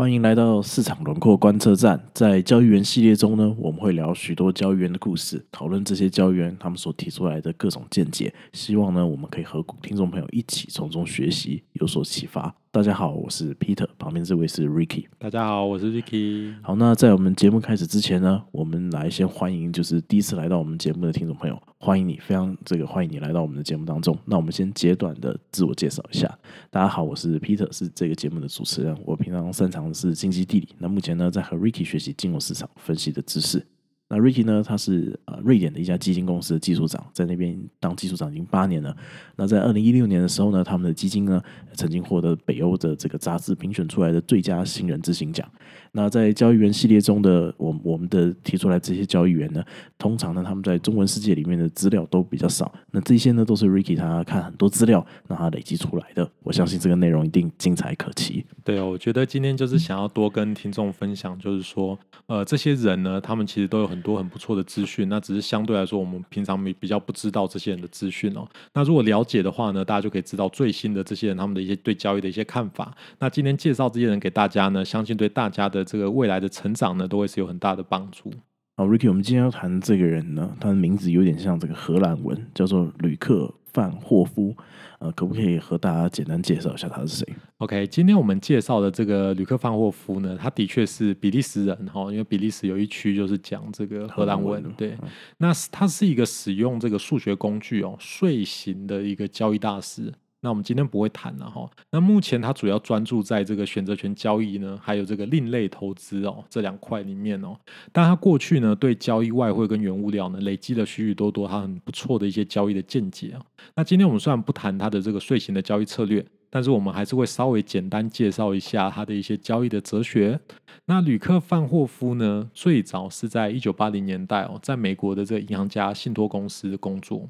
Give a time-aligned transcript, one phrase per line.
[0.00, 2.02] 欢迎来到市场轮廓观测站。
[2.14, 8.32] 在交易员系列中呢，我们会聊许多交易员的故事，讨论这些交易员他们所提出来的各种见解。
[8.54, 12.56] 希望呢，我们可以和听众朋友一起从中学习，有所启发。
[12.72, 15.06] 大家好，我是 Peter，旁边这位是 Ricky。
[15.18, 16.54] 大家好，我是 Ricky。
[16.62, 24.16] 好，那在我们节目开始之前呢，我们来先欢迎就是第一次来到我们节目的听众朋友，欢迎你，非常这个欢迎你来到我们的节目当中。
[24.24, 26.32] 那我们先简短的自我介绍一下，
[26.70, 28.96] 大家好，我是 Peter，是这个节目的主持人。
[29.04, 33.66] 我平常擅长的是经济地理，那目前呢在和 Ricky 学习金融市场分析的知识。
[34.12, 34.60] 那 Ricky 呢？
[34.60, 38.94] 他是呃瑞典的一家基金公司的技术长，在那边当技术长已经八年了。
[39.36, 41.40] 那在二零一六年的时候呢，他们的基金呢
[41.74, 45.48] 曾经获得北欧的这个杂志评选出来的最佳新人之星奖。
[45.92, 47.54] 那在交易员系列中的
[47.90, 49.62] 我们的提出来这些交易员呢，
[49.98, 52.72] 通常呢他们在中文世界里面的资料都比较少。
[52.92, 56.30] 那这些呢都是 Ricky 他看很多资料，让他累积出来的。
[56.42, 58.46] 我相信这个内容一定精彩可期。
[58.64, 68.48] 对哦，我觉得今天就是想要多跟听众分享，就是说，呃，这些人呢，他们其实都有很多很不错的资讯，那只是相对来说，我们平常比比较不知道这些人的资讯哦。
[68.72, 72.96] 那如果了解的话呢，大家就可以知道最新的这些人他们的一些对交易的一些看法。
[73.18, 75.84] 那今天介绍这些人给大家呢，相信对大家的。
[75.90, 78.32] 这个未来的成长呢，都会是有很大的帮助。
[78.76, 84.56] 好，Ricky，我们今天要谈这个人呢，他的名字有点像这个荷兰文，叫做吕克范霍夫。
[85.00, 94.62] 呃，可不可以和大家简单介绍一下他是谁？OK，今天我们介绍的这个吕克范霍夫呢，他的确是比利时人哈，因为比利时有一区就是讲这个荷兰文。
[94.76, 94.94] 对，
[95.38, 100.12] 那他是一个使用这个数学工具哦，睡型的一个交易大师。
[100.42, 101.68] 那我们今天不会谈了哈。
[101.90, 107.56] 那目前他主要专注在这个选择权交易呢，还有这个另类投资哦这两块里面哦。
[107.92, 113.42] 但他过去呢对交易外汇跟原物料呢累积了许许多多他很不错的一些交易的见解啊。
[113.74, 116.24] 那今天我们虽然不谈他的这个睡醒的交易策略。
[116.50, 120.38] 但是我们还是会稍微简单介绍一下他的一些交易的哲学。
[120.86, 127.28] 那吕克范霍夫呢，最早是在一九八零年代哦，在美国的这个银行家信托公司工作，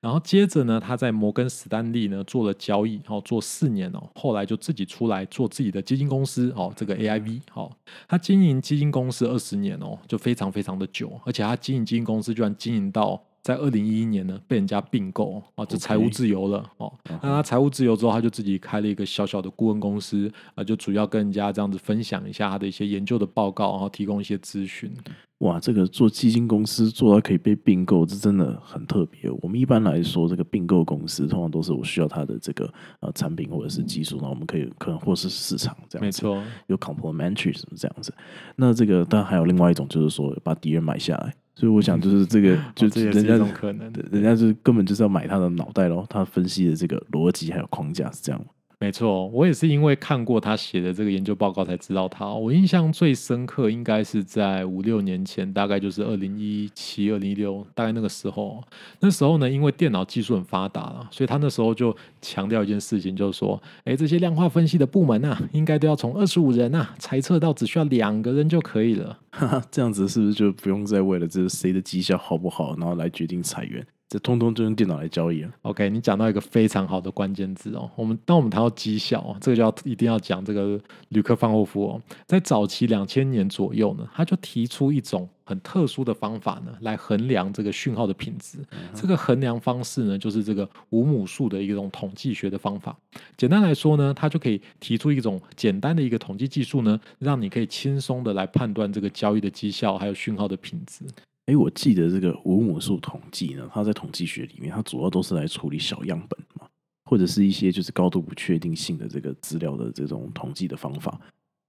[0.00, 7.70] 然后接着呢，他在摩根史丹利呢做了交易，然后，做四年哦，后来就自己出来做自己的基金公司哦，这个 AIV 哦，
[8.06, 13.20] 他经营基金公司二十年哦，就非常非常的久，而且他经营基金公司居然经营到。
[13.42, 16.92] 在二零一一年呢，被人家并购啊，就财务自由了哦。
[17.04, 24.92] 那他财务自由之后，他就自己开了一个小小的顾问公司啊，就主要跟人家这样子分享一下他的一些研究的报告，然后提供一些咨询。
[25.40, 29.30] 哇，这个做基金公司做到可以被并购，这真的很特别。
[29.42, 32.70] 我们一般来说，这个并购公司通常都是我需要它的这个
[33.00, 36.04] 呃产品或者是技术，然后我们可以可能或是市场这样。
[36.04, 38.12] 没错，有 complementary 什么这样子。
[38.56, 41.34] 那这个当然还有另外一种，就是说把敌人买下来。
[41.54, 48.42] 所以我想，就是这个， 就是人家可能，人家是根本就是要买他的脑袋咯，他分析的这个逻辑还有框架是这样。
[48.82, 52.26] 没错，我也是因为看过他写的这个研究报告才知道他。
[52.32, 58.64] 我印象最深刻应该是在五六年前，大概就是二零一七、二零一六，大概那个时候。
[59.00, 69.18] 那时候呢，因为电脑技术很发达了，所以他那时候就强调一件事情，就是说，哎，这些量化分析的部门啊，应该都要从二十五人啊，裁撤到只需要两个人就可以了。
[69.70, 73.86] 这样子是不是就不用再为了这谁的绩效好不好，然后来决定裁员？
[74.10, 75.50] 这通通就用电脑来交易了。
[75.62, 77.88] OK，你讲到一个非常好的关键字哦。
[77.94, 80.78] 我们当我们谈到绩效，哦这个就要一定要讲这个
[81.10, 82.02] 吕克范霍夫哦。
[82.26, 88.58] 在早期两千年左右呢，他就提出一种很特殊的方法呢，来衡量这个讯号的品质。
[88.92, 92.96] 这个衡量方式呢，就是这个五母数的一种统计学的方法。
[93.36, 101.04] 简单来说呢，他就可以提出一种简单的一个统计技术呢，让你可以轻松的来判断这个交易的绩效还有讯号的品质。
[101.46, 106.68] 哎，我记得这个五母数统计呢，它在统计学里面，它主要都是来处理小样本嘛，
[107.04, 111.20] 或者是一些就是高度不确定性的这个资料的这种统计的方法。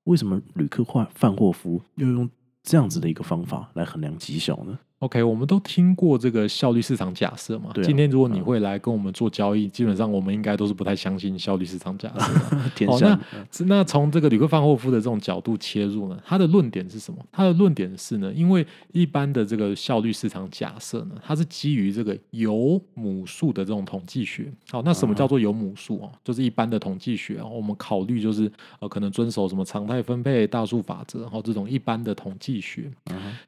[0.03, 2.29] 为什么吕克范范霍夫要用
[2.63, 7.71] 这样子的一个方法来衡量绩效呢？OK，我们都听过这个效率市场假设嘛？
[7.73, 12.85] 对今天如果你会来跟我们做交易，基本上我们应该都是不太相信效率市场假设。
[12.85, 13.19] 哦，那
[13.65, 17.17] 那从这个吕克范霍夫的这种角度切入呢，他的论点是什么？
[17.31, 24.53] 他的论点是呢，因为一般的这个效率市场假设呢，它是基于这个有母数的这种统计学。
[24.69, 26.11] 好，那什么叫做有母数啊？
[26.23, 32.91] 就是一般的统计学啊，我们考虑就是呃，可能遵守什么常态分配、大数法则，然后这种一般的统计学。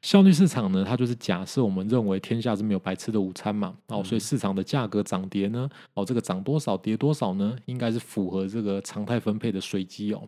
[0.02, 1.43] 效率市场呢，它就是假。
[1.44, 3.74] 是我们认为天下是没有白吃的午餐嘛？
[3.88, 5.68] 哦，所以市场的价格涨跌呢？
[5.94, 7.56] 哦，这个涨多少跌多少呢？
[7.66, 10.22] 应该是符合这个常态分配的随机哦。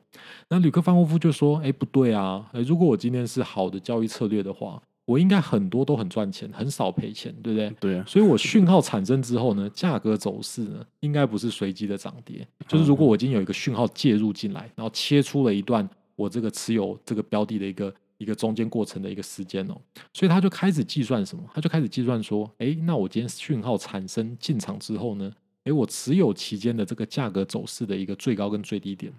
[0.49, 2.49] 那吕克范霍夫就说：“哎，不对啊！
[2.67, 7.71] 如果我今天是好的交易策略的话，我应该很多都很赚钱，很少赔钱，对不对？
[7.81, 8.05] 对啊。
[8.07, 12.47] 所以我讯号产生之后呢，价格走势呢，应该不是随机的涨跌。
[12.69, 19.77] 就是如果我已经有一个讯号介入进来，然后切出了一段。”我这个持有这个标的的一个一个中间过程的一个时间哦。
[20.13, 21.45] 所以他就开始计算什么？
[21.55, 25.33] 他就开始计算说，哎，那我今天讯号产生进场之后呢？
[25.65, 29.13] 哎，我持有期间的这个价格走势的一个最高跟最低点。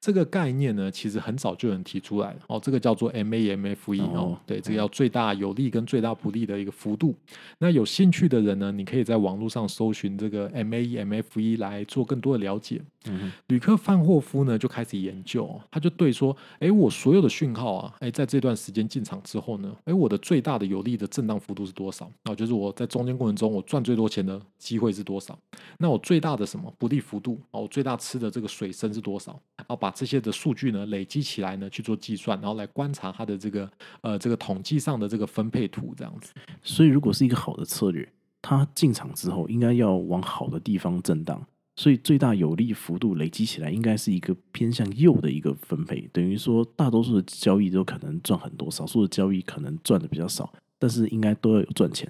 [0.00, 7.14] 这个概念呢，其实很早就有人提出来哦，这个叫做 MAMFE 哦，对，这个叫最大有利跟最大不利的一个幅度。
[7.58, 12.80] 那有兴趣的人呢，你可以在网络上搜寻这个 MAMFE 来做更多的了解。
[13.08, 22.10] 嗯，旅客范霍夫呢就开始研究，他就对说，哎，我所有的讯号啊，哎，在这段时间进场之后呢，哎，我的最大的有利的震荡幅度是多少？
[22.24, 25.38] 哦，就是我在中间过程中我赚最多钱的机会是多少？
[25.78, 27.40] 那我最大的什么不利幅度？
[27.52, 29.40] 哦，我最大吃的这个水深是多少？
[29.68, 33.70] 啊，把这些的数据呢累积起来呢去做计算，然后来观察它的这个
[34.00, 36.32] 呃这个统计上的这个分配图这样子。
[36.62, 38.10] 所以如果是一个好的策略，
[38.42, 41.44] 它进场之后应该要往好的地方震荡，
[41.76, 52.08] 所以最大有利幅度累积起来应该是一个偏向右的一个分配，等于说大多数的交易都可能赚很多，少数的交易可能赚的比较少，但是应该都要有赚钱。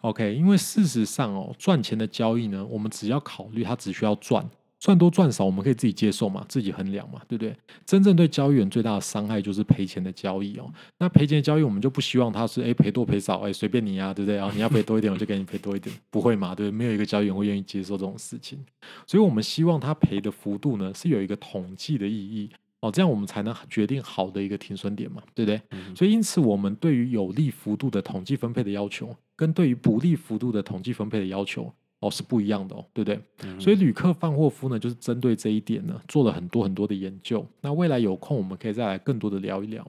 [0.00, 4.48] OK，因为事实上哦，赚钱的交易呢，我们只要考虑它只需要赚。
[4.84, 7.56] 赚多赚少，我们可以自己接受嘛，自己衡量嘛，对不对？
[7.86, 10.70] 真正对交易员最大的伤害就是赔钱的交易哦。
[10.98, 14.52] 那赔钱的交易，我们就不希望他是哎赔多赔少，哎随便你呀，对不对啊？
[14.54, 16.54] 你要赔多一点，我就给你赔多一点， 不会嘛？
[16.54, 18.58] 对，没有一个交易员会愿意接受这种事情。
[19.06, 22.50] 所以我们希望他赔的幅度呢是有一个统计的意义
[22.80, 25.58] 哦，这样我们才能决定好的一个停损点嘛，对不对？
[25.96, 31.72] 所以因此，我们对于有利幅度的统计分配的要求，跟对于不利幅度的统计分配的要求。
[32.06, 33.20] 哦，是不一样的哦，对不对？
[33.58, 37.44] 所以旅客范霍夫呢，就是针对这一点呢，做了很多很多的研究。
[37.62, 39.86] 那未来有空，我们可以再来更多的聊一聊。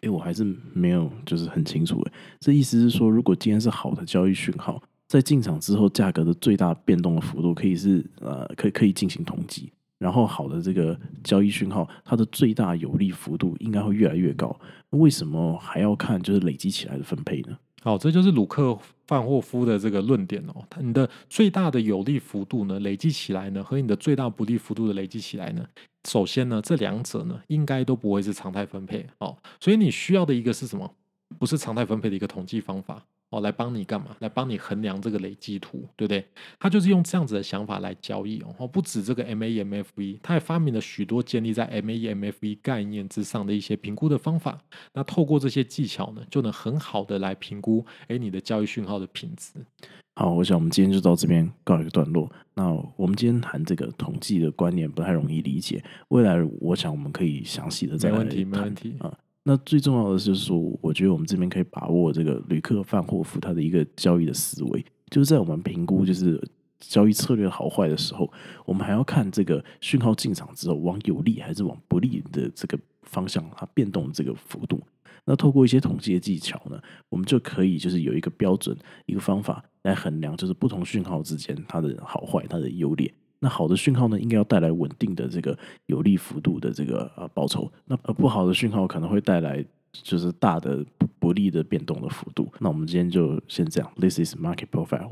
[0.00, 2.00] 哎，我还是没有就是很清楚。
[2.06, 9.70] 哎，这意思是说，如果今天是好的交易讯号，在进场之后，价格的最大变动的幅度可以是呃，可以可以进行统计。
[9.98, 14.54] 然后好的这个交易讯号，它的最大有利幅度应该会越来越高。
[14.90, 17.56] 为什么还要看就是累积起来的分配呢？
[17.86, 20.66] 哦，这就是鲁克范霍夫的这个论点哦。
[20.80, 25.64] 你的最大的有利幅度呢，累积起来呢，和你的最大不利幅度的累积起来呢，
[26.08, 29.36] 首先呢，这两者呢，应该都不会是常态分配哦。
[29.60, 30.92] 所以你需要的一个是什么？
[31.38, 33.04] 不是常态分配的一个统计方法。
[33.30, 34.16] 哦，来帮你干嘛？
[34.20, 36.24] 来帮你衡量这个累积图，对不对？
[36.60, 38.66] 他就是用这样子的想法来交易哦。
[38.68, 44.58] 不止这个 MAMFE，他也发明了许多建立在 MAMFE 概念之上的一些评估的方法。
[44.94, 49.54] 那透过这些技巧呢，就能很好的来评估，哎，你的交易讯号的品质。
[50.14, 52.30] 好，我想我们今天就到这边告一个段落。
[52.54, 59.12] 那我们今天谈这个统计的观念不太容易理解，未来我想我们可以详细的再没问题，没问题啊。
[59.48, 66.42] 那最重要的就是说，我觉得我们这边可以把握这个吕克范霍夫他的一个交易的思维，就是在我们评估就是
[66.80, 68.28] 交易策略好坏的时候，
[68.64, 74.80] 我们还要看这个讯号进场之后往有利还是往不利的这个方向它变动这个幅度。
[75.24, 78.76] 那透过一些统计的技巧呢，我们就可以就是有一个标准
[79.06, 83.14] 一个方法来衡量，就是不同讯号之间它的好坏它的优劣。
[83.38, 85.56] 那好的讯号呢，应该要带来稳定的这个
[85.86, 87.70] 有利幅度的这个呃报酬。
[87.84, 90.84] 那呃不好的讯号可能会带来就是大的
[91.18, 92.50] 不利的变动的幅度。
[92.60, 93.92] 那我们今天就先这样。
[93.96, 95.10] This is market profile。